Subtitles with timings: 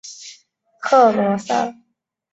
[0.79, 1.75] 克罗塞。